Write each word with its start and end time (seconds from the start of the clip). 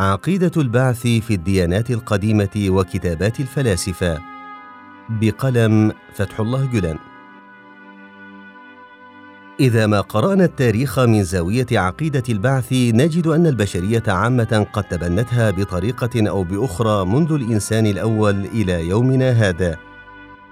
عقيدة 0.00 0.50
البعث 0.56 1.02
في 1.02 1.34
الديانات 1.34 1.90
القديمة 1.90 2.66
وكتابات 2.68 3.40
الفلاسفة. 3.40 4.18
بقلم 5.10 5.92
فتح 6.14 6.40
الله 6.40 6.66
جلان 6.66 6.98
إذا 9.60 9.86
ما 9.86 10.00
قرأنا 10.00 10.44
التاريخ 10.44 10.98
من 10.98 11.24
زاوية 11.24 11.66
عقيدة 11.72 12.22
البعث 12.28 12.72
نجد 12.72 13.26
أن 13.26 13.46
البشرية 13.46 14.02
عامة 14.08 14.66
قد 14.72 14.84
تبنتها 14.84 15.50
بطريقة 15.50 16.28
أو 16.28 16.44
بأخرى 16.44 17.06
منذ 17.06 17.32
الإنسان 17.32 17.86
الأول 17.86 18.44
إلى 18.44 18.88
يومنا 18.88 19.30
هذا. 19.30 19.76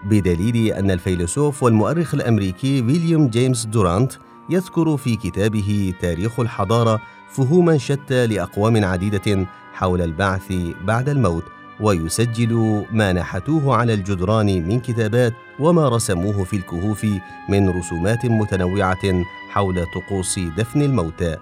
بدليل 0.05 0.73
أن 0.73 0.91
الفيلسوف 0.91 1.63
والمؤرخ 1.63 2.15
الأمريكي 2.15 2.83
ويليام 2.83 3.29
جيمس 3.29 3.67
دورانت 3.67 4.13
يذكر 4.51 4.97
في 4.97 5.17
كتابه 5.17 5.95
تاريخ 6.01 6.41
الحضارة 6.41 7.01
فهوما 7.29 7.79
شتى 7.79 8.27
لأقوام 8.27 8.85
عديدة 8.85 9.47
حول 9.73 10.03
البعث 10.03 10.53
بعد 10.85 11.09
الموت 11.09 11.45
ويسجل 11.81 12.85
ما 12.93 13.13
نحتوه 13.13 13.77
على 13.77 13.95
الجدران 13.95 14.69
من 14.69 14.81
كتابات 14.81 15.33
وما 15.61 15.89
رسموه 15.89 16.45
في 16.45 16.57
الكهوف 16.57 17.07
من 17.49 17.69
رسومات 17.69 18.27
متنوعة 18.27 19.25
حول 19.51 19.85
طقوس 19.95 20.39
دفن 20.39 20.83
الموتى. 20.83 21.37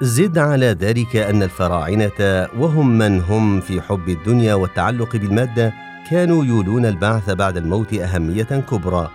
زد 0.00 0.38
على 0.38 0.66
ذلك 0.66 1.16
أن 1.16 1.42
الفراعنة 1.42 2.48
وهم 2.58 2.98
من 2.98 3.20
هم 3.20 3.60
في 3.60 3.80
حب 3.80 4.08
الدنيا 4.08 4.54
والتعلق 4.54 5.16
بالمادة 5.16 5.72
كانوا 6.10 6.44
يولون 6.44 6.86
البعث 6.86 7.30
بعد 7.30 7.56
الموت 7.56 7.94
أهمية 7.94 8.64
كبرى. 8.70 9.10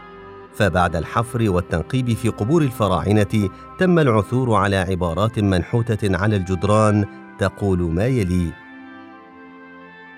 فبعد 0.60 0.96
الحفر 0.96 1.50
والتنقيب 1.50 2.14
في 2.14 2.30
قبور 2.30 2.62
الفراعنة 2.62 3.50
تم 3.80 4.00
العثور 4.00 4.54
على 4.54 4.76
عبارات 4.76 5.40
منحوتة 5.40 6.18
على 6.18 6.36
الجدران 6.36 7.06
تقول 7.40 7.80
ما 7.80 8.06
يلي: 8.06 8.52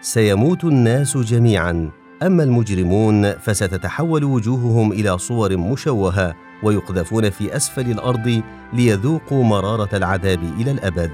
سيموت 0.01 0.63
الناس 0.63 1.17
جميعا 1.17 1.89
أما 2.23 2.43
المجرمون 2.43 3.31
فستتحول 3.31 4.23
وجوههم 4.23 4.91
إلى 4.91 5.17
صور 5.17 5.57
مشوهة 5.57 6.35
ويقذفون 6.63 7.29
في 7.29 7.55
أسفل 7.55 7.91
الأرض 7.91 8.41
ليذوقوا 8.73 9.43
مرارة 9.43 9.89
العذاب 9.93 10.43
إلى 10.59 10.71
الأبد. 10.71 11.11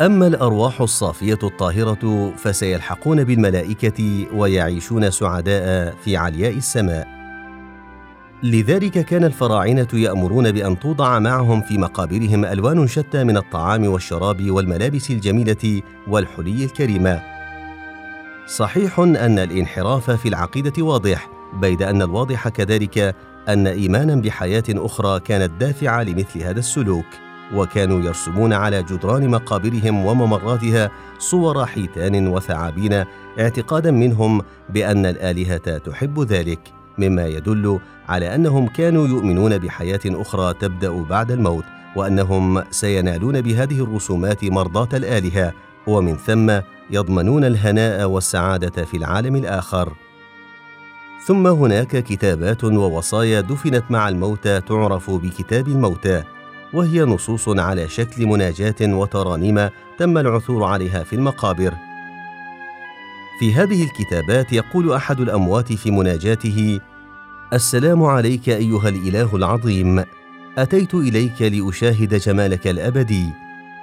أما 0.00 0.26
الأرواح 0.26 0.80
الصافية 0.80 1.38
الطاهرة 1.42 2.32
فسيلحقون 2.36 3.24
بالملائكة 3.24 4.26
ويعيشون 4.34 5.10
سعداء 5.10 5.94
في 6.04 6.16
علياء 6.16 6.56
السماء. 6.56 7.15
لذلك 8.42 8.98
كان 8.98 9.24
الفراعنة 9.24 9.88
يأمرون 9.92 10.52
بأن 10.52 10.78
توضع 10.78 11.18
معهم 11.18 11.60
في 11.60 11.78
مقابرهم 11.78 12.44
ألوان 12.44 12.86
شتى 12.86 13.24
من 13.24 13.36
الطعام 13.36 13.86
والشراب 13.86 14.50
والملابس 14.50 15.10
الجميلة 15.10 15.82
والحلي 16.08 16.64
الكريمة. 16.64 17.22
صحيح 18.46 18.98
أن 18.98 19.38
الانحراف 19.38 20.10
في 20.10 20.28
العقيدة 20.28 20.82
واضح 20.82 21.30
بيد 21.60 21.82
أن 21.82 22.02
الواضح 22.02 22.48
كذلك 22.48 23.14
أن 23.48 23.66
إيمانا 23.66 24.14
بحياة 24.14 24.64
أخرى 24.68 25.20
كانت 25.20 25.60
دافعة 25.60 26.02
لمثل 26.02 26.42
هذا 26.42 26.58
السلوك 26.58 27.06
وكانوا 27.54 28.00
يرسمون 28.00 28.52
على 28.52 28.82
جدران 28.82 29.28
مقابرهم 29.28 30.06
وممراتها 30.06 30.90
صور 31.18 31.66
حيتان 31.66 32.28
وثعابين 32.28 33.04
اعتقادا 33.40 33.90
منهم 33.90 34.42
بأن 34.70 35.06
الآلهة 35.06 35.78
تحب 35.78 36.20
ذلك. 36.20 36.75
مما 36.98 37.26
يدل 37.26 37.78
على 38.08 38.34
أنهم 38.34 38.68
كانوا 38.68 39.08
يؤمنون 39.08 39.58
بحياة 39.58 40.00
أخرى 40.06 40.54
تبدأ 40.54 41.02
بعد 41.02 41.30
الموت 41.30 41.64
وأنهم 41.96 42.62
سينالون 42.70 43.40
بهذه 43.40 43.84
الرسومات 43.84 44.44
مرضاة 44.44 44.88
الآلهة 44.94 45.52
ومن 45.86 46.16
ثم 46.16 46.60
يضمنون 46.90 47.44
الهناء 47.44 48.08
والسعادة 48.08 48.84
في 48.84 48.96
العالم 48.96 49.36
الآخر. 49.36 49.92
ثم 51.26 51.46
هناك 51.46 51.96
كتابات 52.04 52.64
ووصايا 52.64 53.40
دفنت 53.40 53.84
مع 53.90 54.08
الموتى 54.08 54.60
تعرف 54.60 55.10
بكتاب 55.10 55.68
الموتى 55.68 56.22
وهي 56.74 57.04
نصوص 57.04 57.48
على 57.48 57.88
شكل 57.88 58.26
مناجاة 58.26 58.74
وترانيم 58.82 59.68
تم 59.98 60.18
العثور 60.18 60.64
عليها 60.64 61.02
في 61.02 61.16
المقابر. 61.16 61.74
في 63.38 63.54
هذه 63.54 63.84
الكتابات 63.84 64.52
يقول 64.52 64.92
أحد 64.92 65.20
الأموات 65.20 65.72
في 65.72 65.90
مناجاته 65.90 66.80
السلام 67.52 68.04
عليك 68.04 68.48
أيها 68.48 68.88
الإله 68.88 69.36
العظيم. 69.36 70.04
أتيت 70.58 70.94
إليك 70.94 71.42
لأشاهد 71.42 72.14
جمالك 72.14 72.66
الأبدي. 72.66 73.26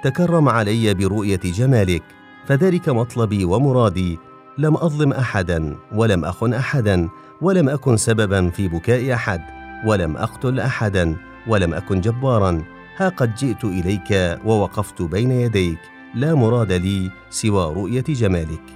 تكرم 0.02 0.48
علي 0.48 0.94
برؤية 0.94 1.40
جمالك 1.44 2.02
فذلك 2.46 2.88
مطلبي 2.88 3.44
ومرادي. 3.44 4.18
لم 4.58 4.76
أظلم 4.76 5.12
احدا 5.12 5.76
ولم 5.92 6.24
أخن 6.24 6.54
احدا 6.54 7.08
ولم 7.40 7.68
أكن 7.68 7.96
سببا 7.96 8.50
في 8.50 8.68
بكاء 8.68 9.14
أحد 9.14 9.40
ولم 9.86 10.16
أقتل 10.16 10.60
احدا 10.60 11.16
ولم 11.46 11.74
أكن 11.74 12.00
جبارا. 12.00 12.62
ها 12.96 13.08
قد 13.08 13.34
جئت 13.34 13.64
إليك 13.64 14.38
ووقفت 14.44 15.02
بين 15.02 15.30
يديك. 15.30 15.78
لا 16.14 16.34
مراد 16.34 16.72
لي 16.72 17.10
سوى 17.30 17.74
رؤية 17.74 18.04
جمالك. 18.08 18.73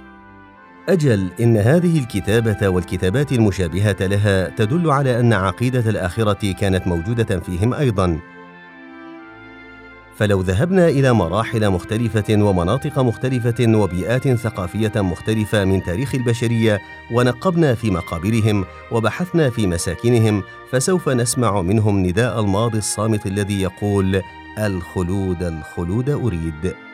أجل 0.89 1.29
إن 1.39 1.57
هذه 1.57 1.99
الكتابة 1.99 2.69
والكتابات 2.69 3.31
المشابهة 3.31 3.95
لها 4.01 4.49
تدل 4.49 4.91
على 4.91 5.19
أن 5.19 5.33
عقيدة 5.33 5.89
الآخرة 5.89 6.51
كانت 6.51 6.87
موجودة 6.87 7.39
فيهم 7.39 7.73
أيضا. 7.73 8.19
فلو 10.17 10.41
ذهبنا 10.41 10.87
إلى 10.87 11.13
مراحل 11.13 11.69
مختلفة 11.69 12.43
ومناطق 12.43 12.99
مختلفة 12.99 13.77
وبيئات 13.77 14.27
ثقافية 14.27 14.91
مختلفة 14.95 15.65
من 15.65 15.83
تاريخ 15.83 16.15
البشرية 16.15 16.79
ونقبنا 17.11 17.75
في 17.75 17.91
مقابرهم 17.91 18.65
وبحثنا 18.91 19.49
في 19.49 19.67
مساكنهم 19.67 20.43
فسوف 20.71 21.09
نسمع 21.09 21.61
منهم 21.61 22.05
نداء 22.05 22.39
الماضي 22.39 22.77
الصامت 22.77 23.25
الذي 23.25 23.61
يقول 23.61 24.21
الخلود 24.57 25.43
الخلود 25.43 26.09
أريد. 26.09 26.88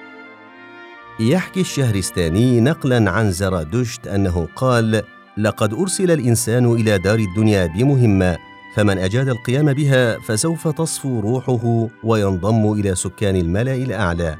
يحكي 1.19 1.61
الشهرستاني 1.61 2.61
نقلا 2.61 3.11
عن 3.11 3.31
زرادشت 3.31 4.07
أنه 4.07 4.47
قال 4.55 5.03
لقد 5.37 5.73
أرسل 5.73 6.11
الإنسان 6.11 6.65
إلى 6.73 6.97
دار 6.97 7.19
الدنيا 7.19 7.65
بمهمة 7.65 8.37
فمن 8.75 8.97
أجاد 8.97 9.29
القيام 9.29 9.73
بها 9.73 10.19
فسوف 10.19 10.67
تصفو 10.67 11.19
روحه 11.19 11.87
وينضم 12.03 12.73
إلى 12.73 12.95
سكان 12.95 13.35
الملأ 13.35 13.75
الأعلى. 13.75 14.37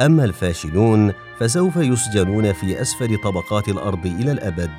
أما 0.00 0.24
الفاشلون 0.24 1.12
فسوف 1.38 1.76
يسجنون 1.76 2.52
في 2.52 2.80
أسفل 2.82 3.18
طبقات 3.24 3.68
الأرض 3.68 4.06
إلى 4.06 4.32
الأبد. 4.32 4.70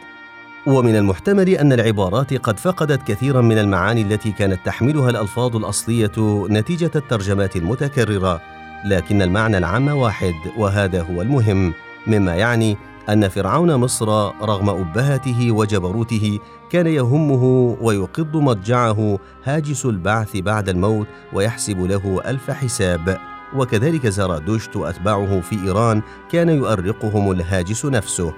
ومن 0.68 0.96
المحتمل 0.96 1.50
أن 1.50 1.74
العبارات 1.74 2.34
قد 2.34 2.60
فقدت 2.60 3.08
كثيرا 3.08 3.42
من 3.42 3.58
المعاني 3.58 4.02
التي 4.02 4.32
كانت 4.32 4.60
تحملها 4.66 5.10
الألفاظ 5.10 5.56
الأصلية 5.56 6.46
نتيجة 6.50 6.92
الترجمات 6.96 7.56
المتكررة. 7.56 8.55
لكن 8.85 9.22
المعنى 9.22 9.57
العام 9.57 9.88
واحد 9.88 10.34
وهذا 10.57 11.01
هو 11.01 11.22
المهم 11.22 11.73
مما 12.07 12.35
يعني 12.35 12.78
أن 13.09 13.28
فرعون 13.28 13.75
مصر 13.75 14.07
رغم 14.41 14.69
أبهته 14.69 15.51
وجبروته 15.51 16.40
كان 16.72 16.88
يهمه 16.88 17.78
ويقض 17.81 18.38
مضجعه 18.38 19.19
هاجس 19.44 19.85
البعث 19.85 20.38
بعد 20.38 20.69
الموت 20.69 21.07
ويحسب 21.34 21.81
له 21.81 22.22
ألف 22.25 22.51
حساب. 22.51 23.18
وكذلك 23.56 24.07
زرادشت 24.07 24.75
وأتباعه 24.75 25.41
في 25.41 25.63
إيران 25.66 26.02
كان 26.31 26.50
يؤرقهم 26.50 27.31
الهاجس 27.31 27.85
نفسه. 27.85 28.34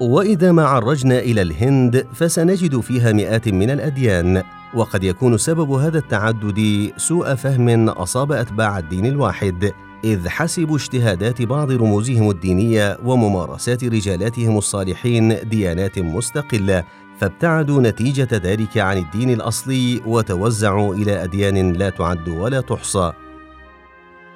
وإذا 0.00 0.52
ما 0.52 0.64
عرجنا 0.66 1.18
إلى 1.18 1.42
الهند 1.42 2.06
فسنجد 2.14 2.80
فيها 2.80 3.12
مئات 3.12 3.48
من 3.48 3.70
الأديان. 3.70 4.42
وقد 4.74 5.04
يكون 5.04 5.38
سبب 5.38 5.70
هذا 5.70 5.98
التعدد 5.98 6.92
سوء 6.96 7.34
فهم 7.34 7.88
أصاب 7.88 8.32
أتباع 8.32 8.78
الدين 8.78 9.06
الواحد 9.06 9.72
إذ 10.04 10.28
حسبوا 10.28 10.76
اجتهادات 10.76 11.42
بعض 11.42 11.72
رموزهم 11.72 12.30
الدينية 12.30 12.98
وممارسات 13.04 13.84
رجالاتهم 13.84 14.58
الصالحين 14.58 15.48
ديانات 15.48 15.98
مستقلة 15.98 16.84
فابتعدوا 17.18 17.82
نتيجة 17.82 18.28
ذلك 18.32 18.78
عن 18.78 18.98
الدين 18.98 19.30
الأصلي 19.30 20.00
وتوزعوا 20.06 20.94
إلى 20.94 21.24
أديان 21.24 21.72
لا 21.72 21.90
تعد 21.90 22.28
ولا 22.28 22.60
تحصى. 22.60 23.12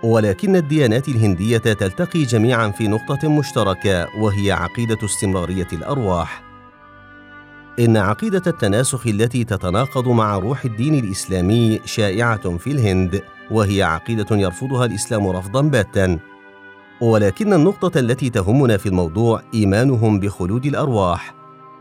ولكن 0.02 0.56
الديانات 0.56 1.08
الهندية 1.08 1.58
تلتقي 1.58 2.22
جميعا 2.22 2.68
في 2.68 2.88
نقطة 2.88 3.28
مشتركة 3.28 4.08
وهي 4.20 4.52
عقيدة 4.52 4.98
استمرارية 5.04 5.68
الأرواح. 5.72 6.47
إن 7.78 7.96
عقيدة 7.96 8.42
التناسخ 8.46 9.06
التي 9.06 9.44
تتناقض 9.44 10.08
مع 10.08 10.38
روح 10.38 10.64
الدين 10.64 11.04
الإسلامي 11.04 11.80
شائعة 11.84 12.56
في 12.56 12.70
الهند، 12.72 13.22
وهي 13.50 13.82
عقيدة 13.82 14.36
يرفضها 14.36 14.84
الإسلام 14.84 15.28
رفضا 15.28 15.62
باتا. 15.62 16.18
ولكن 17.00 17.52
النقطة 17.52 17.98
التي 17.98 18.30
تهمنا 18.30 18.76
في 18.76 18.88
الموضوع 18.88 19.42
إيمانهم 19.54 20.20
بخلود 20.20 20.66
الأرواح، 20.66 21.34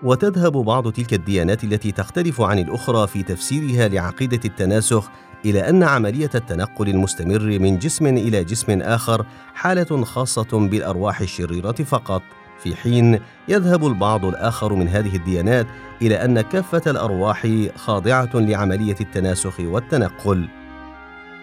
وتذهب 0.04 0.52
بعض 0.52 0.92
تلك 0.92 1.14
الديانات 1.14 1.64
التي 1.64 1.92
تختلف 1.92 2.42
عن 2.42 2.60
الأخرى 2.60 3.08
في 3.08 3.24
تفسيرها 3.24 3.88
لعقيدة 3.88 4.40
التناسخ 4.46 5.10
إلى 5.46 5.70
أن 5.70 5.84
عملية 5.84 6.30
التنقل 6.36 6.90
المستمر 6.90 7.60
من 7.60 7.78
جسم 7.80 8.08
إلى 8.08 8.44
جسم 8.44 8.82
آخر 8.82 9.26
حالة 9.54 10.04
خاصة 10.04 10.68
بالأرواح 10.68 11.22
الشريرة 11.22 11.72
فقط 11.72 12.22
في 12.64 12.76
حين 12.76 13.20
يذهب 13.48 13.88
البعض 13.88 14.26
الآخر 14.26 14.74
من 14.74 14.88
هذه 14.88 15.16
الديانات 15.16 15.68
إلى 16.02 16.26
أن 16.26 16.42
كافة 16.42 16.82
الأرواح 16.92 17.48
خاضعة 17.76 18.30
لعملية 18.34 18.96
التناسخ 19.02 19.60
والتنقل. 19.60 20.48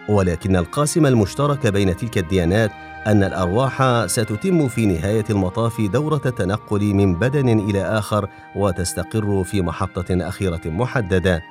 ولكن 0.09 0.55
القاسم 0.55 1.05
المشترك 1.05 1.67
بين 1.67 1.97
تلك 1.97 2.17
الديانات 2.17 2.71
أن 3.07 3.23
الأرواح 3.23 4.05
ستتم 4.05 4.67
في 4.67 4.85
نهاية 4.85 5.25
المطاف 5.29 5.81
دورة 5.81 6.21
التنقل 6.25 6.93
من 6.93 7.15
بدن 7.15 7.59
إلى 7.59 7.81
آخر 7.81 8.29
وتستقر 8.55 9.43
في 9.43 9.61
محطة 9.61 10.27
أخيرة 10.27 10.61
محددة. 10.65 11.43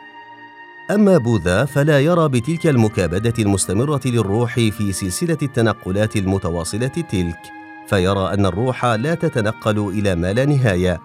أما 0.90 1.18
بوذا 1.18 1.64
فلا 1.64 2.00
يرى 2.00 2.28
بتلك 2.28 2.66
المكابدة 2.66 3.34
المستمرة 3.38 4.00
للروح 4.04 4.54
في 4.54 4.92
سلسلة 4.92 5.38
التنقلات 5.42 6.16
المتواصلة 6.16 6.86
تلك. 6.86 7.63
فيرى 7.86 8.34
أن 8.34 8.46
الروح 8.46 8.86
لا 8.86 9.14
تتنقل 9.14 9.78
إلى 9.78 10.14
ما 10.14 10.32
لا 10.32 10.44
نهاية. 10.44 11.00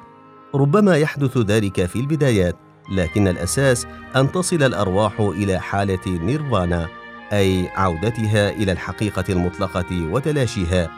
ربما 0.55 0.97
يحدث 0.97 1.37
ذلك 1.37 1.85
في 1.85 1.99
البدايات 1.99 2.55
لكن 2.91 3.27
الأساس 3.27 3.87
أن 4.15 4.31
تصل 4.31 4.63
الأرواح 4.63 5.19
إلى 5.19 5.59
حالة 5.59 6.07
نيرفانا 6.07 6.87
أي 7.33 7.69
عودتها 7.75 8.49
إلى 8.49 8.71
الحقيقة 8.71 9.23
المطلقة 9.29 10.11
وتلاشيها. 10.11 10.89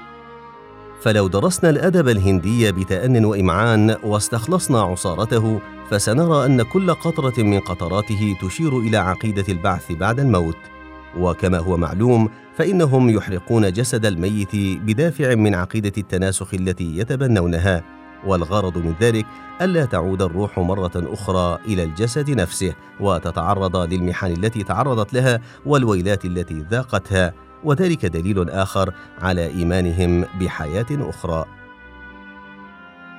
فلو 1.01 1.27
درسنا 1.27 1.69
الأدب 1.69 2.09
الهندي 2.09 2.71
بتان 2.71 3.25
وإمعان 3.25 3.95
واستخلصنا 4.03 4.81
عصارته 4.81 5.61
فسنرى 5.89 6.45
أن 6.45 6.61
كل 6.61 6.93
قطرة 6.93 7.43
من 7.43 7.59
قطراته 7.59 8.35
تشير 8.41 8.77
إلى 8.79 8.97
عقيدة 8.97 9.45
البعث 9.49 9.91
بعد 9.91 10.19
الموت. 10.19 10.57
وكما 11.17 11.59
هو 11.59 11.77
معلوم 11.77 12.29
فإنهم 12.61 13.09
يحرقون 13.09 13.71
جسد 13.71 14.05
الميت 14.05 14.55
بدافع 14.55 15.35
من 15.35 15.55
عقيدة 15.55 15.91
التناسخ 15.97 16.53
التي 16.53 16.97
يتبنونها 16.97 17.83
والغرض 18.25 18.77
من 18.77 18.93
ذلك 19.01 19.25
ألا 19.61 19.85
تعود 19.85 20.21
الروح 20.21 20.59
مرة 20.59 20.91
أخرى 20.95 21.59
إلى 21.65 21.83
الجسد 21.83 22.29
نفسه 22.29 22.73
وتتعرض 22.99 23.77
للمحن 23.77 24.31
التي 24.31 24.63
تعرضت 24.63 25.13
لها 25.13 25.39
والويلات 25.65 26.25
التي 26.25 26.65
ذاقتها 26.71 27.33
وذلك 27.63 28.05
دليل 28.05 28.49
آخر 28.49 28.93
على 29.21 29.47
إيمانهم 29.47 30.25
بحياة 30.39 30.87
أخرى. 30.91 31.45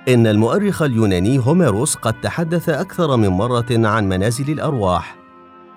إن 0.09 0.27
المؤرخ 0.27 0.83
اليوناني 0.83 1.38
هوميروس 1.38 1.95
قد 1.95 2.21
تحدث 2.21 2.69
أكثر 2.69 3.17
من 3.17 3.29
مرة 3.29 3.67
عن 3.71 4.09
منازل 4.09 4.50
الأرواح. 4.50 5.22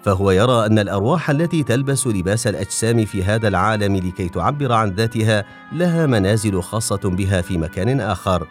فهو 0.05 0.31
يرى 0.31 0.65
أن 0.65 0.79
الأرواح 0.79 1.29
التي 1.29 1.63
تلبس 1.63 2.07
لباس 2.07 2.47
الأجسام 2.47 3.05
في 3.05 3.23
هذا 3.23 3.47
العالم 3.47 3.95
لكي 3.95 4.29
تعبر 4.29 4.71
عن 4.71 4.89
ذاتها 4.89 5.45
لها 5.71 6.05
منازل 6.05 6.61
خاصة 6.61 6.99
بها 7.03 7.41
في 7.41 7.57
مكان 7.57 7.99
آخر. 7.99 8.47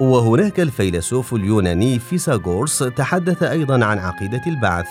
وهناك 0.00 0.60
الفيلسوف 0.60 1.34
اليوناني 1.34 1.98
فيثاغورس 1.98 2.78
تحدث 2.78 3.42
أيضا 3.42 3.84
عن 3.84 3.98
عقيدة 3.98 4.42
البعث. 4.46 4.86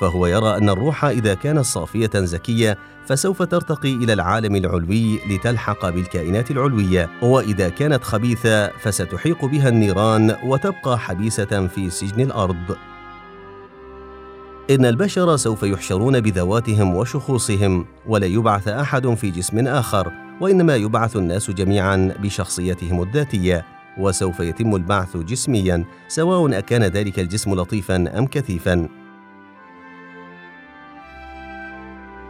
فهو 0.00 0.26
يرى 0.26 0.56
أن 0.56 0.68
الروح 0.68 1.04
إذا 1.04 1.34
كانت 1.34 1.64
صافية 1.64 2.10
زكية 2.14 2.78
فسوف 3.06 3.42
ترتقي 3.42 3.92
إلى 3.92 4.12
العالم 4.12 4.56
العلوي 4.56 5.18
لتلحق 5.28 5.88
بالكائنات 5.88 6.50
العلوية. 6.50 7.10
وإذا 7.22 7.68
كانت 7.68 8.04
خبيثة 8.04 8.68
فستحيق 8.68 9.44
بها 9.44 9.68
النيران 9.68 10.36
وتبقى 10.44 10.98
حبيسة 10.98 11.66
في 11.66 11.90
سجن 11.90 12.20
الأرض. 12.20 12.76
إن 14.70 14.84
البشر 14.84 15.36
سوف 15.36 15.62
يحشرون 15.62 16.20
بذواتهم 16.20 16.94
وشخوصهم 16.94 17.86
ولا 18.06 18.26
يبعث 18.26 18.68
أحد 18.68 19.14
في 19.14 19.30
جسم 19.30 19.66
آخر 19.66 20.12
وإنما 20.40 20.76
يبعث 20.76 21.16
الناس 21.16 21.50
جميعا 21.50 22.14
بشخصيتهم 22.22 23.02
الذاتية 23.02 23.64
وسوف 23.98 24.40
يتم 24.40 24.74
البعث 24.74 25.16
جسميا 25.16 25.84
سواء 26.08 26.58
أكان 26.58 26.82
ذلك 26.82 27.18
الجسم 27.18 27.54
لطيفا 27.54 28.18
أم 28.18 28.26
كثيفا. 28.26 28.88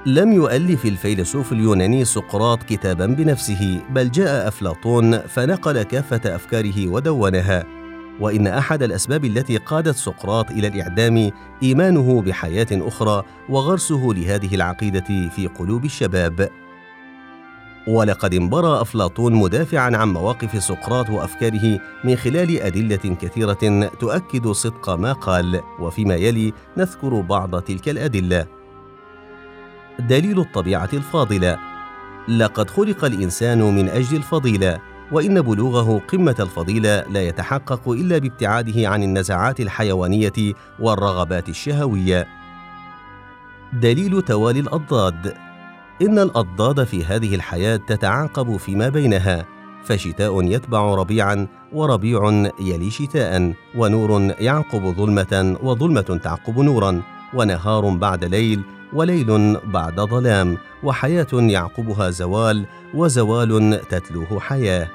لم 0.07 0.33
يؤلف 0.33 0.85
الفيلسوف 0.85 1.53
اليوناني 1.53 2.05
سقراط 2.05 2.63
كتابا 2.63 3.07
بنفسه 3.07 3.81
بل 3.91 4.11
جاء 4.11 4.49
أفلاطون 4.49 5.19
فنقل 5.19 5.83
كافة 5.83 6.35
أفكاره 6.35 6.89
ودونها. 6.89 7.84
وإن 8.21 8.47
أحد 8.47 8.83
الأسباب 8.83 9.25
التي 9.25 9.57
قادت 9.57 9.97
سقراط 9.97 10.51
إلى 10.51 10.67
الإعدام 10.67 11.31
إيمانه 11.63 12.23
بحياة 12.23 12.67
أخرى 12.73 13.23
وغرسه 13.49 14.09
لهذه 14.17 14.55
العقيدة 14.55 15.29
في 15.37 15.51
قلوب 15.59 15.85
الشباب. 15.85 16.49
ولقد 17.89 18.35
انبرى 18.35 18.81
أفلاطون 18.81 19.35
مدافعا 19.35 19.97
عن 19.97 20.13
مواقف 20.13 20.63
سقراط 20.65 21.11
وأفكاره 21.11 21.81
من 22.05 22.17
خلال 22.17 22.61
أدلة 22.61 23.17
كثيرة 23.21 23.91
تؤكد 24.01 24.49
صدق 24.49 24.91
ما 24.91 25.13
قال 25.13 25.61
وفيما 25.81 26.15
يلي 26.15 26.53
نذكر 26.77 27.21
بعض 27.21 27.63
تلك 27.63 27.89
الأدلة. 27.89 28.47
دليل 29.99 30.41
الطبيعة 30.41 30.89
الفاضلة 30.93 31.59
لقد 32.29 32.71
خلق 32.71 33.05
الإنسان 33.05 33.61
من 33.77 33.89
أجل 33.89 34.17
الفضيلة. 34.17 34.94
وإن 35.13 35.41
بلوغه 35.41 36.03
قمة 36.09 36.37
الفضيلة 36.41 37.05
لا 37.11 37.23
يتحقق 37.23 37.89
إلا 37.89 38.19
بابتعاده 38.19 38.89
عن 38.89 39.03
النزعات 39.03 39.61
الحيوانية 39.61 40.55
والرغبات 40.81 41.49
الشهوية. 41.49 42.27
دليل 43.73 44.23
توالي 44.23 44.61
الأضداد. 44.61 45.35
إن 46.03 46.19
الأضداد 46.19 46.85
في 46.85 47.05
هذه 47.05 47.35
الحياة 47.35 47.77
تتعاقب 47.77 48.57
فيما 48.57 48.89
بينها 48.89 49.47
فشتاء 49.85 50.43
يتبع 50.43 50.95
ربيعا 50.95 51.47
وربيع 51.73 52.51
يلي 52.61 52.91
شتاء 52.91 53.53
ونور 53.77 54.35
يعقب 54.41 54.95
ظلمة 54.97 55.57
وظلمة 55.63 56.21
تعقب 56.25 56.59
نورا. 56.59 57.03
ونهار 57.35 57.89
بعد 57.89 58.25
ليل 58.25 58.63
وليل 58.93 59.61
بعد 59.65 60.01
ظلام 60.01 60.59
وحياة 60.83 61.27
يعقبها 61.33 62.11
زوال 62.11 62.67
وزوال 62.95 63.81
تتلوه 63.91 64.41
حياة. 64.41 64.89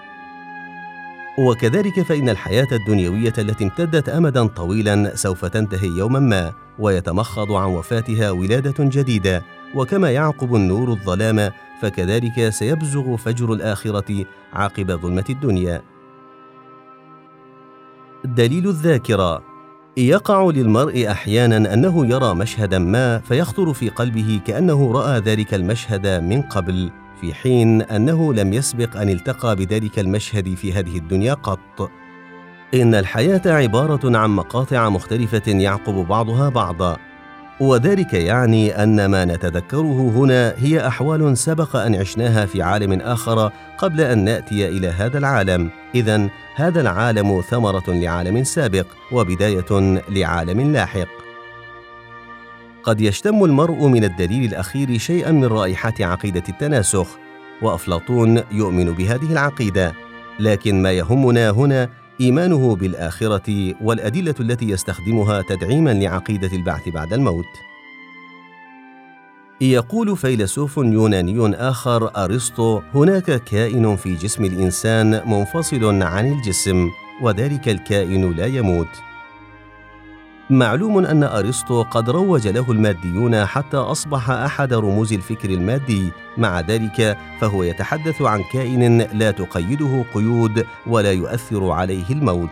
وكذلك 1.39 2.01
فإن 2.01 2.30
الحياة 2.30 2.68
الدنيوية 2.71 3.33
التي 3.38 3.63
امتدت 3.63 4.09
امدا 4.09 4.47
طويلا 4.47 5.15
سوف 5.15 5.45
تنتهي 5.45 5.88
يوما 5.88 6.19
ما 6.19 6.53
ويتمخض 6.80 7.51
عن 7.51 7.69
وفاتها 7.69 8.31
ولادة 8.31 8.75
جديدة. 8.80 9.44
وكما 9.75 10.11
يعقب 10.11 10.56
النور 10.56 10.90
الظلام 10.90 11.52
فكذلك 11.81 12.49
سيبزغ 12.49 13.16
فجر 13.16 13.54
الآخرة 13.54 14.25
عقب 14.54 14.92
ظلمة 14.92 15.25
الدنيا. 15.30 15.81
دليل 18.25 18.68
الذاكرة. 18.68 19.48
يقع 19.97 20.43
للمرء 20.43 21.11
أحيانا 21.11 21.73
أنه 21.73 22.05
يرى 22.05 22.35
مشهدا 22.35 22.79
ما 22.79 23.19
فيخطر 23.19 23.73
في 23.73 23.89
قلبه 23.89 24.41
كأنه 24.45 24.91
رأى 24.91 25.19
ذلك 25.19 25.53
المشهد 25.53 26.07
من 26.07 26.41
قبل 26.41 26.91
في 27.21 27.33
حين 27.33 27.81
أنه 27.81 28.33
لم 28.33 28.53
يسبق 28.53 28.97
أن 28.97 29.09
التقى 29.09 29.55
بذلك 29.55 29.99
المشهد 29.99 30.55
في 30.55 30.73
هذه 30.73 30.97
الدنيا 30.97 31.33
قط. 31.33 31.91
إن 32.73 32.95
الحياة 32.95 33.41
عبارة 33.45 34.17
عن 34.17 34.29
مقاطع 34.29 34.89
مختلفة 34.89 35.51
يعقب 35.51 35.93
بعضها 35.93 36.49
بعضا. 36.49 36.97
وذلك 37.59 38.13
يعني 38.13 38.83
أن 38.83 39.06
ما 39.06 39.25
نتذكره 39.25 40.11
هنا 40.16 40.54
هي 40.57 40.87
أحوال 40.87 41.37
سبق 41.37 41.75
أن 41.75 41.95
عشناها 41.95 42.45
في 42.45 42.61
عالم 42.61 43.01
آخر 43.01 43.51
قبل 43.78 44.01
أن 44.01 44.23
نأتي 44.23 44.68
إلى 44.68 44.87
هذا 44.87 45.18
العالم. 45.18 45.69
اذا 45.95 46.30
هذا 46.56 46.81
العالم 46.81 47.42
ثمرة 47.42 47.83
لعالم 47.87 48.44
سابق 48.44 48.85
وبداية 49.11 50.01
لعالم 50.09 50.71
لاحق. 50.71 51.07
قد 52.83 53.01
يشتم 53.01 53.44
المرء 53.44 53.87
من 53.87 54.04
الدليل 54.04 54.49
الأخير 54.49 54.97
شيئا 54.97 55.31
من 55.31 55.45
رائحة 55.45 55.94
عقيدة 55.99 56.44
التناسخ 56.49 57.07
وأفلاطون 57.61 58.42
يؤمن 58.51 58.92
بهذه 58.92 59.31
العقيدة. 59.31 59.94
لكن 60.39 60.81
ما 60.81 60.92
يهمنا 60.92 61.49
هنا 61.49 61.89
إيمانه 62.21 62.76
بالآخرة 62.76 63.76
والأدلة 63.81 64.35
التي 64.40 64.69
يستخدمها 64.69 65.42
تدعيما 65.42 65.94
لعقيدة 65.94 66.47
البعث 66.54 66.90
بعد 66.90 67.14
الموت. 67.14 67.45
يقول 69.61 70.18
فيلسوف 70.18 70.78
يوناني 70.78 71.56
آخر 71.56 72.23
أرسطو 72.26 72.81
هناك 72.95 73.44
كائن 73.44 73.95
في 73.95 74.16
جسم 74.16 74.45
الإنسان 74.45 75.21
منفصل 75.26 76.02
عن 76.02 76.31
الجسم 76.31 76.90
وذلك 77.21 77.69
الكائن 77.69 78.31
لا 78.31 78.45
يموت. 78.45 79.08
معلوم 80.49 81.06
أن 81.06 81.23
أرسطو 81.23 81.81
قد 81.81 82.09
روج 82.09 82.47
له 82.47 82.71
الماديون 82.71 83.45
حتى 83.45 83.77
أصبح 83.77 84.29
أحد 84.29 84.73
رموز 84.73 85.13
الفكر 85.13 85.49
المادي. 85.49 86.11
مع 86.37 86.59
ذلك 86.59 87.18
فهو 87.41 87.63
يتحدث 87.63 88.21
عن 88.21 88.44
كائن 88.53 88.97
لا 89.01 89.31
تقيده 89.31 90.06
قيود 90.13 90.65
ولا 90.87 91.11
يؤثر 91.11 91.71
عليه 91.71 92.09
الموت. 92.09 92.49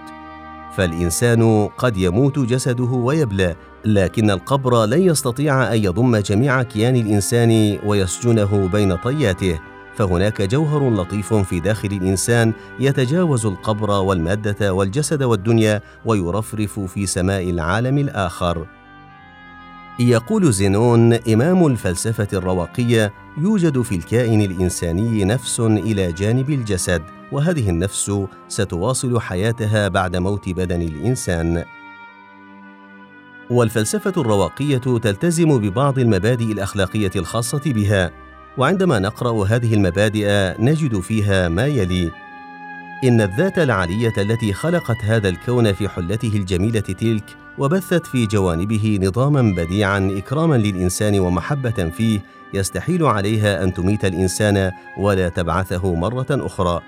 فالإنسان 0.75 1.69
قد 1.77 1.97
يموت 1.97 2.39
جسده 2.39 2.83
ويبلى 2.83 3.55
لكن 3.85 4.31
القبر 4.31 4.85
لن 4.85 5.01
يستطيع 5.01 5.73
أن 5.73 5.83
يضم 5.83 6.17
جميع 6.17 6.63
كيان 6.63 6.95
الإنسان 6.95 7.79
ويسجنه 7.85 8.67
بين 8.67 8.95
طياته. 8.95 9.59
فهناك 9.97 10.41
جوهر 10.41 10.89
لطيف 10.89 11.33
في 11.33 11.59
داخل 11.59 11.87
الإنسان 11.87 12.53
يتجاوز 12.79 13.45
القبر 13.45 13.91
والمادة 13.91 14.73
والجسد 14.73 15.23
والدنيا 15.23 15.81
ويرفرف 16.05 16.79
في 16.79 17.05
سماء 17.05 17.49
العالم 17.49 17.97
الآخر. 17.97 18.67
يقول 19.99 20.53
زينون 20.53 21.13
إمام 21.13 21.67
الفلسفة 21.67 22.27
الرواقية 22.33 23.13
يوجد 23.37 23.81
في 23.81 23.95
الكائن 23.95 24.41
الإنساني 24.41 25.25
نفس 25.25 25.59
إلى 25.59 26.11
جانب 26.11 26.49
الجسد 26.49 27.01
وهذه 27.31 27.69
النفس 27.69 28.11
ستواصل 28.47 29.19
حياتها 29.19 29.87
بعد 29.87 30.15
موت 30.15 30.49
بدن 30.49 30.81
الإنسان. 30.81 31.63
والفلسفة 33.49 34.13
الرواقية 34.17 34.77
تلتزم 34.77 35.57
ببعض 35.57 35.99
المبادئ 35.99 36.51
الأخلاقية 36.51 37.11
الخاصة 37.15 37.61
بها. 37.65 38.26
وعندما 38.57 38.99
نقرأ 38.99 39.45
هذه 39.45 39.73
المبادئ 39.73 40.55
نجد 40.59 40.99
فيها 40.99 41.49
ما 41.49 41.65
يلي 41.65 42.11
إن 43.03 43.21
الذات 43.21 43.59
العليه 43.59 44.13
التي 44.17 44.53
خلقت 44.53 44.97
هذا 45.03 45.29
الكون 45.29 45.73
في 45.73 45.89
حلته 45.89 46.31
الجميلة 46.35 46.79
تلك 46.79 47.23
وبثت 47.57 48.05
في 48.05 48.25
جوانبه 48.25 48.99
نظاما 49.01 49.41
بديعا 49.41 50.11
إكراما 50.17 50.55
للإنسان 50.55 51.19
ومحبة 51.19 51.89
فيه 51.89 52.19
يستحيل 52.53 53.03
عليها 53.03 53.63
أن 53.63 53.73
تميت 53.73 54.05
الإنسان 54.05 54.71
ولا 54.97 55.29
تبعثه 55.29 55.95
مرة 55.95 56.27
أخرى. 56.31 56.81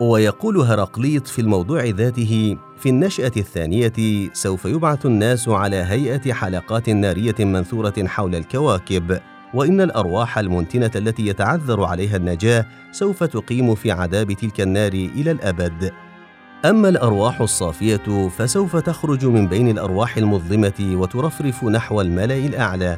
ويقول 0.00 0.56
هرقليط 0.56 1.26
في 1.26 1.40
الموضوع 1.40 1.84
ذاته 1.84 2.56
في 2.78 2.88
النشأة 2.88 3.32
الثانية 3.36 3.92
سوف 4.32 4.64
يبعث 4.64 5.06
الناس 5.06 5.48
على 5.48 5.76
هيئة 5.76 6.32
حلقات 6.32 6.88
نارية 6.90 7.34
منثورة 7.40 8.06
حول 8.06 8.34
الكواكب. 8.34 9.18
وإن 9.54 9.80
الأرواح 9.80 10.38
المنتنة 10.38 10.90
التي 10.96 11.26
يتعذر 11.26 11.84
عليها 11.84 12.16
النجاة 12.16 12.66
سوف 12.92 13.24
تقيم 13.24 13.74
في 13.74 13.90
عذاب 13.90 14.32
تلك 14.32 14.60
النار 14.60 14.92
إلى 14.92 15.30
الأبد. 15.30 15.92
أما 16.64 16.88
الأرواح 16.88 17.40
الصافية 17.40 18.28
فسوف 18.28 18.76
تخرج 18.76 19.26
من 19.26 19.48
بين 19.48 19.68
الأرواح 19.68 20.16
المظلمة 20.16 20.72
وترفرف 20.80 21.64
نحو 21.64 22.00
الملأ 22.00 22.36
الأعلى. 22.36 22.96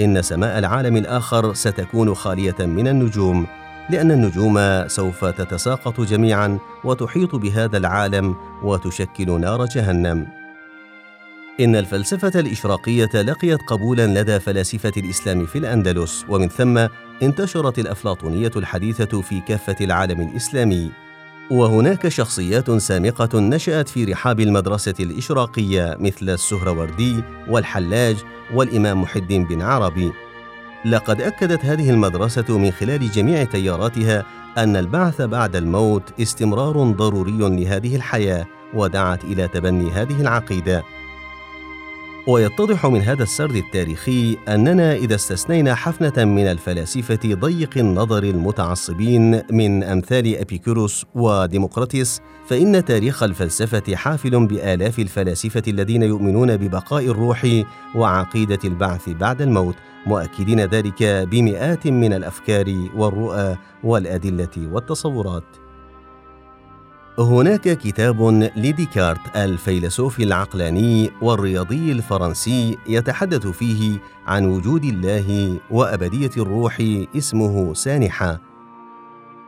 إن 0.00 0.22
سماء 0.22 0.58
العالم 0.58 0.96
الآخر 0.96 1.54
ستكون 1.54 2.14
خالية 2.14 2.56
من 2.60 2.88
النجوم 2.88 3.46
لأن 3.90 4.10
النجوم 4.10 4.84
سوف 4.88 5.24
تتساقط 5.24 6.00
جميعا 6.00 6.58
وتحيط 6.84 7.34
بهذا 7.34 7.76
العالم 7.76 8.36
وتشكل 8.62 9.40
نار 9.40 9.64
جهنم. 9.64 10.43
إن 11.60 11.76
الفلسفة 11.76 12.40
الإشراقية 12.40 13.10
لقيت 13.14 13.62
قبولا 13.62 14.20
لدى 14.20 14.40
فلاسفة 14.40 14.92
الإسلام 14.96 15.46
في 15.46 15.58
الأندلس 15.58 16.24
ومن 16.28 16.48
ثم 16.48 16.86
انتشرت 17.22 17.78
الأفلاطونية 17.78 18.50
الحديثة 18.56 19.20
في 19.20 19.40
كافة 19.40 19.76
العالم 19.80 20.20
الإسلامي. 20.20 20.90
وهناك 21.50 22.08
شخصيات 22.08 22.70
سامقة 22.70 23.40
نشأت 23.40 23.88
في 23.88 24.04
رحاب 24.04 24.40
المدرسة 24.40 24.94
الإشراقية 25.00 25.96
مثل 26.00 26.30
السهروردي 26.30 27.22
والحلاج 27.48 28.16
والإمام 28.54 29.02
محي 29.02 29.18
الدين 29.18 29.44
بن 29.44 29.62
عربي. 29.62 30.12
لقد 30.84 31.20
أكدت 31.20 31.64
هذه 31.64 31.90
المدرسة 31.90 32.58
من 32.58 32.70
خلال 32.70 33.10
جميع 33.10 33.44
تياراتها 33.44 34.24
أن 34.58 34.76
البعث 34.76 35.22
بعد 35.22 35.56
الموت 35.56 36.20
استمرار 36.20 36.90
ضروري 36.90 37.38
لهذه 37.38 37.96
الحياة 37.96 38.46
ودعت 38.74 39.24
إلى 39.24 39.48
تبني 39.48 39.90
هذه 39.90 40.20
العقيدة. 40.20 40.82
ويتضح 42.26 42.86
من 42.86 43.00
هذا 43.00 43.22
السرد 43.22 43.56
التاريخي 43.56 44.36
أننا 44.48 44.94
إذا 44.94 45.14
استثنينا 45.14 45.74
حفنة 45.74 46.24
من 46.24 46.46
الفلاسفة 46.46 47.18
ضيق 47.24 47.78
النظر 47.78 48.22
المتعصبين 48.22 49.42
من 49.50 49.82
أمثال 49.82 50.36
ابيكوروس 50.36 51.06
وديمقراطيس 51.14 52.20
فإن 52.46 52.84
تاريخ 52.84 53.22
الفلسفة 53.22 53.96
حافل 53.96 54.46
بآلاف 54.46 54.98
الفلاسفة 54.98 55.62
الذين 55.68 56.02
يؤمنون 56.02 56.56
ببقاء 56.56 57.04
الروح 57.04 57.46
وعقيدة 57.94 58.58
البعث 58.64 59.08
بعد 59.08 59.42
الموت 59.42 59.76
مؤكدين 60.06 60.60
ذلك 60.60 61.02
بمئات 61.02 61.86
من 61.86 62.12
الأفكار 62.12 62.88
والرؤى 62.96 63.56
والأدلة 63.84 64.68
والتصورات. 64.72 65.44
هناك 67.18 67.78
كتاب 67.78 68.22
لديكارت 68.56 69.36
الفيلسوف 69.36 70.20
العقلاني 70.20 71.10
والرياضي 71.22 71.92
الفرنسي 71.92 72.78
يتحدث 72.86 73.46
فيه 73.46 73.98
عن 74.26 74.46
وجود 74.46 74.84
الله 74.84 75.58
وأبدية 75.70 76.30
الروح 76.36 76.82
اسمه 77.16 77.74
سانحة. 77.74 78.40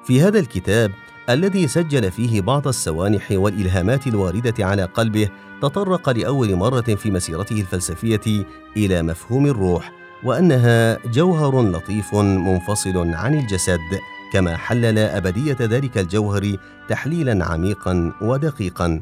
في 0.04 0.23
هذا 0.23 0.38
الكتاب 0.38 0.92
الذي 1.30 1.68
سجل 1.68 2.11
فيه 2.11 2.40
بعض 2.40 2.68
السوانح 2.68 3.28
والإلهامات 3.30 4.06
الواردة 4.06 4.66
على 4.66 4.85
قلبه 4.85 5.28
تطرق 5.62 6.08
لأول 6.11 6.56
مرة 6.56 6.80
في 6.80 7.11
مسيرته 7.11 7.61
الفلسفية 7.61 8.46
إلى 8.76 9.02
مفهوم 9.02 9.46
الروح 9.46 9.92
وأنها 10.25 10.99
جوهر 11.06 11.62
لطيف 11.62 12.14
منفصل 12.14 13.14
عن 13.14 13.35
الجسد. 13.35 13.80
كما 14.36 14.56
حلل 14.56 14.98
أبدية 14.98 15.56
ذلك 15.60 15.98
الجوهر 15.98 16.56
تحليلا 16.88 17.44
عميقا 17.44 18.12
ودقيقا. 18.20 19.00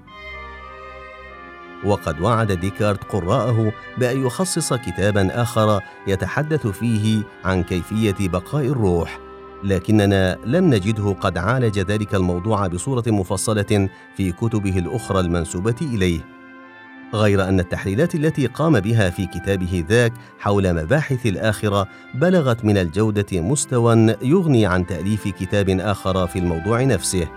وقد 1.85 2.21
وعد 2.21 2.53
ديكارت 2.53 3.05
قراءه 3.05 3.73
بأن 3.99 4.27
يخصص 4.27 4.75
كتابا 4.75 5.43
آخر 5.43 5.81
يتحدث 6.07 6.67
فيه 6.67 7.23
عن 7.45 7.63
كيفية 7.63 8.29
بقاء 8.29 8.67
الروح 8.67 9.19
لكننا 9.65 10.39
لم 10.45 10.75
نجده 10.75 11.13
قد 11.13 11.39
عالج 11.39 11.79
ذلك 11.79 12.15
الموضوع 12.15 12.67
بصورة 12.67 13.05
مفصلة 13.07 13.89
في 14.17 14.33
كتبه 14.33 14.79
الأخرى 14.79 15.21
المنسوبة 15.21 15.77
إليه. 15.83 16.34
غير 17.15 17.49
أن 17.49 17.61
التحليلات 17.61 18.15
التي 18.15 18.47
قام 18.47 18.81
بها 18.81 19.11
في 19.11 19.27
كتابه 19.27 19.85
ذاك 19.89 20.13
حول 20.39 20.75
مباحث 20.75 21.27
الآخرة 21.27 21.89
بلغت 22.15 22.65
من 22.65 22.79
الجودة 22.79 23.41
مستوى 23.41 24.17
يغني 24.23 24.67
عن 24.67 24.87
تأليف 24.87 25.29
كتاب 25.29 25.71
آخر 25.71 26.27
في 26.27 26.39
الموضوع 26.39 26.83
نفسه. 26.83 27.29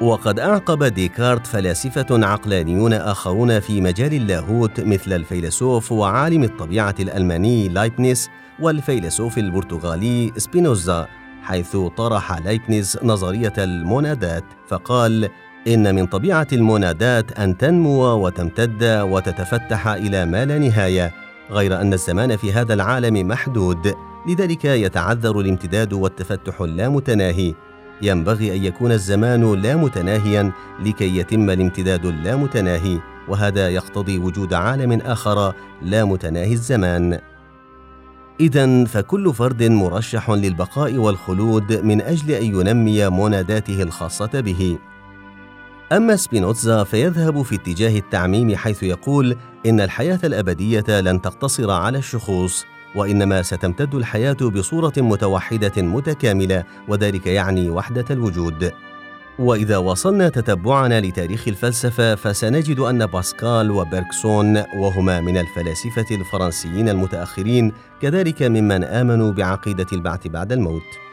وقد 0.00 0.38
أعقب 0.38 0.84
ديكارت 0.84 1.46
فلاسفة 1.46 2.26
عقلانيون 2.26 2.92
آخرون 2.92 3.60
في 3.60 3.80
مجال 3.80 4.14
اللاهوت 4.14 4.80
مثل 4.80 5.12
الفيلسوف 5.12 5.92
وعالم 5.92 6.44
الطبيعة 6.44 6.94
الألماني 7.00 7.68
لايبنس 7.68 8.30
والفيلسوف 8.60 9.38
البرتغالي 9.38 10.32
سبينوزا 10.36 11.08
حيث 11.42 11.76
طرح 11.76 12.38
لايبنز 12.38 12.98
نظرية 13.02 13.52
المونادات 13.58 14.44
فقال 14.68 15.30
إن 15.66 15.94
من 15.94 16.06
طبيعة 16.06 16.46
المنادات 16.52 17.38
أن 17.38 17.58
تنمو 17.58 18.02
وتمتد 18.02 18.84
وتتفتح 18.84 19.88
إلى 19.88 20.26
ما 20.26 20.44
لا 20.44 20.58
نهاية 20.58 21.12
غير 21.50 21.80
أن 21.80 21.92
الزمان 21.92 22.36
في 22.36 22.52
هذا 22.52 22.74
العالم 22.74 23.28
محدود. 23.28 23.94
لذلك 24.28 24.64
يتعذر 24.64 25.40
الامتداد 25.40 25.92
والتفتح 25.92 26.60
اللامتناهي. 26.60 27.54
ينبغي 28.02 28.56
أن 28.56 28.64
يكون 28.64 28.92
الزمان 28.92 29.54
لا 29.54 29.76
متناهيا 29.76 30.52
لكي 30.84 31.18
يتم 31.18 31.50
الامتداد 31.50 32.04
اللامتناهي 32.04 32.98
وهذا 33.28 33.68
يقتضي 33.68 34.18
وجود 34.18 34.54
عالم 34.54 34.92
آخر 34.92 35.52
لا 35.82 36.04
متناهي 36.04 36.52
الزمان. 36.52 37.18
اذا 38.40 38.84
فكل 38.84 39.34
فرد 39.34 39.62
مرشح 39.62 40.30
للبقاء 40.30 40.94
والخلود 40.94 41.72
من 41.72 42.00
أجل 42.00 42.30
أن 42.30 42.44
ينمي 42.44 43.08
مناداته 43.08 43.82
الخاصة 43.82 44.40
به. 44.40 44.78
أما 45.92 46.16
سبينوتزا 46.16 46.84
فيذهب 46.84 47.42
في 47.42 47.54
اتجاه 47.54 47.98
التعميم 47.98 48.56
حيث 48.56 48.82
يقول 48.82 49.36
إن 49.66 49.80
الحياة 49.80 50.18
الأبدية 50.24 51.00
لن 51.00 51.22
تقتصر 51.22 51.70
على 51.70 51.98
الشخوص 51.98 52.64
وإنما 52.94 53.42
ستمتد 53.42 53.94
الحياة 53.94 54.32
بصورة 54.32 54.92
متوحدة 54.96 55.82
متكاملة 55.82 56.64
وذلك 56.88 57.26
يعني 57.26 57.70
وحدة 57.70 58.04
الوجود. 58.10 58.72
وإذا 59.38 59.76
وصلنا 59.76 60.28
تتبعنا 60.28 61.00
لتاريخ 61.00 61.48
الفلسفة 61.48 62.14
فسنجد 62.14 62.78
أن 62.78 63.06
باسكال 63.06 63.70
وبركسون 63.70 64.56
وهما 64.56 65.20
من 65.20 65.36
الفلاسفة 65.38 66.06
الفرنسيين 66.10 66.88
المتأخرين 66.88 67.72
كذلك 68.02 68.42
ممن 68.42 68.84
آمنوا 68.84 69.32
بعقيدة 69.32 69.86
البعث 69.92 70.26
بعد 70.26 70.52
الموت. 70.52 71.05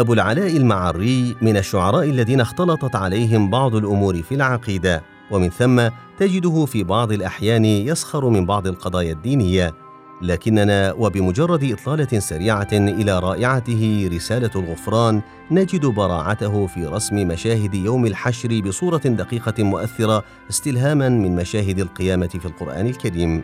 أبو 0.00 0.12
العلاء 0.12 0.56
المعري 0.56 1.36
من 1.42 1.56
الشعراء 1.56 2.10
الذين 2.10 2.40
اختلطت 2.40 2.96
عليهم 2.96 3.50
بعض 3.50 3.74
الأمور 3.74 4.22
في 4.22 4.34
العقيدة 4.34 5.02
ومن 5.30 5.50
ثم 5.50 5.88
تجده 6.18 6.64
في 6.64 6.84
بعض 6.84 7.12
الأحيان 7.12 7.64
يسخر 7.64 8.28
من 8.28 8.46
بعض 8.46 8.66
القضايا 8.66 9.12
الدينية. 9.12 9.74
لكننا 10.22 10.92
وبمجرد 10.92 11.64
إطلالة 11.64 12.18
سريعة 12.18 12.68
إلى 12.72 13.18
رائعته 13.18 14.10
رسالة 14.12 14.50
الغفران 14.56 15.22
نجد 15.50 15.86
براعته 15.86 16.66
في 16.66 16.86
رسم 16.86 17.28
مشاهد 17.28 17.74
يوم 17.74 18.06
الحشر 18.06 18.60
بصورة 18.60 18.98
دقيقة 18.98 19.64
مؤثرة 19.64 20.24
استلهاما 20.50 21.08
من 21.08 21.36
مشاهد 21.36 21.78
القيامة 21.78 22.26
في 22.26 22.46
القرآن 22.46 22.86
الكريم. 22.86 23.42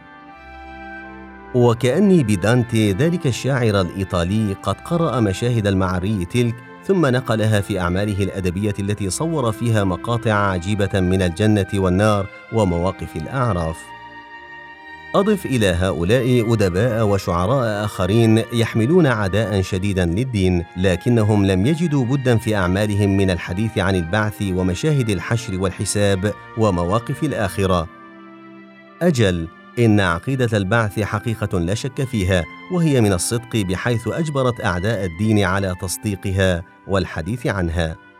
وكأني 1.54 2.22
بدانتي 2.22 2.92
ذلك 2.92 3.26
الشاعر 3.26 3.80
الإيطالي 3.80 4.56
قد 4.62 4.76
قرأ 4.80 5.20
مشاهد 5.20 5.66
المعري 5.66 6.24
تلك 6.24 6.54
ثم 6.84 7.06
نقلها 7.06 7.60
في 7.60 7.80
أعماله 7.80 8.22
الأدبية 8.22 8.74
التي 8.78 9.10
صور 9.10 9.52
فيها 9.52 9.84
مقاطع 9.84 10.32
عجيبة 10.32 11.00
من 11.00 11.22
الجنة 11.22 11.66
والنار 11.74 12.26
ومواقف 12.52 13.16
الأعراف 13.16 13.76
أضف 15.14 15.46
إلى 15.46 15.66
هؤلاء 15.66 16.52
أدباء 16.52 17.06
وشعراء 17.06 17.84
آخرين 17.84 18.42
يحملون 18.52 19.06
عداء 19.06 19.62
شديدا 19.62 20.04
للدين، 20.06 20.64
لكنهم 20.76 21.46
لم 21.46 21.66
يجدوا 21.66 22.04
بدا 22.04 22.36
في 22.36 22.56
أعمالهم 22.56 23.16
من 23.16 23.30
الحديث 23.30 23.78
عن 23.78 23.96
البعث 23.96 24.42
ومشاهد 24.42 25.10
الحشر 25.10 25.60
والحساب 25.60 26.32
ومواقف 26.58 27.24
الآخرة. 27.24 27.88
أجل 29.02 29.48
إن 29.78 30.00
عقيدة 30.00 30.58
البعث 30.58 31.00
حقيقة 31.00 31.58
لا 31.58 31.74
شك 31.74 32.04
فيها، 32.04 32.44
وهي 32.72 33.00
من 33.00 33.12
الصدق 33.12 33.56
بحيث 33.56 34.08
أجبرت 34.08 34.64
أعداء 34.64 35.04
الدين 35.04 35.44
على 35.44 35.74
تصديقها 35.80 36.62
والحديث 36.86 37.46
عنها. 37.46 38.11